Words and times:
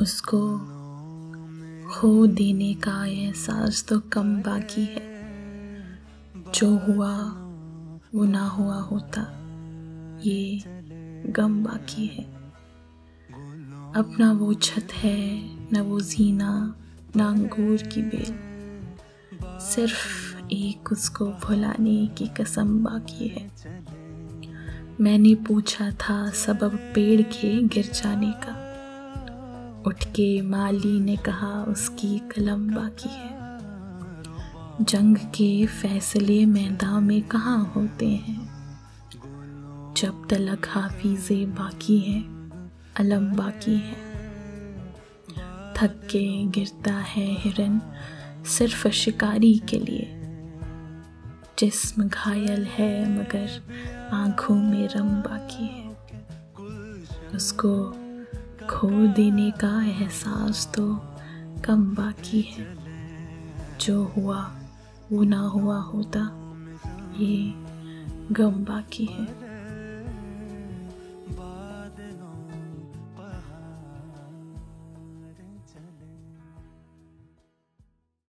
उसको 0.00 0.58
खो 1.90 2.26
देने 2.26 2.74
का 2.74 3.06
एहसास 3.06 3.84
तो 3.88 4.00
कम 4.00 4.42
बाकी 4.42 4.84
है। 4.84 5.16
जो 6.54 6.78
हुआ, 6.78 7.18
वो 8.14 8.24
ना 8.24 8.48
हुआ 8.48 8.80
होता। 8.80 9.26
ये 10.24 10.62
गम 11.30 11.64
बाकी 11.64 12.06
है। 12.06 12.24
अपना 13.96 14.32
वो 14.32 14.54
छत 14.54 14.88
है, 14.92 15.40
न 15.72 15.80
वो 15.80 16.00
जीना, 16.00 16.76
ना 17.16 17.28
अंगूर 17.28 17.76
की 17.76 18.02
बेल। 18.02 18.38
सिर्फ़ 19.60 20.36
एक 20.52 20.92
उसको 20.92 21.26
भुलाने 21.26 22.06
की 22.06 22.26
कसम 22.26 22.84
बाकी 22.84 23.28
है। 23.28 23.50
मैंने 25.00 25.34
पूछा 25.34 25.90
था 25.90 26.30
सबब 26.30 26.92
पेड़ 26.94 27.22
के 27.22 27.62
गिर 27.62 27.86
जाने 27.86 28.30
का। 28.30 28.65
उठ 29.86 30.04
के 30.04 30.42
माली 30.42 31.00
ने 31.00 31.16
कहा, 31.16 31.64
उसकी 31.68 32.18
कलम 32.18 32.74
बाकी 32.74 33.08
है। 33.08 33.36
जंग 34.84 35.16
के 35.16 35.66
फैसले 35.66 36.46
मैदान 36.46 37.04
में 37.04 37.22
कहाँ 37.22 37.72
होते 37.76 38.08
हैं? 38.08 38.48
जब 39.96 40.26
तलक 40.30 40.66
हाफिजे 40.68 41.46
बाकी 41.46 41.98
हैं, 41.98 42.50
अलम 42.96 43.36
बाकी 43.36 43.74
है। 43.74 44.16
थक 45.76 46.00
के 46.04 46.46
गिरता 46.46 46.92
है 46.92 47.36
हिरन, 47.40 47.80
सिर्फ़ 48.44 48.88
शिकारी 48.88 49.58
के 49.58 49.78
लिए। 49.78 50.12
जिस्म 51.58 52.08
घायल 52.08 52.64
है, 52.64 53.18
मगर 53.18 53.62
आँखों 54.12 54.54
में 54.54 54.88
रम 54.88 55.08
बाकी 55.08 55.66
है। 55.66 55.96
उसको 57.34 57.94
खो 58.70 59.06
देने 59.06 59.50
का 59.50 59.84
एहसास 59.86 60.72
तो 60.74 61.00
कम 61.64 61.94
बाकी 61.94 62.40
है। 62.40 62.76
जो 63.80 64.04
हुआ, 64.04 64.50
वो 65.12 65.24
ना 65.24 65.40
हुआ 65.40 65.80
होता, 65.80 66.20
ये 67.18 67.54
गम 68.32 68.50
बाकी 68.50 69.04
है। 69.04 69.45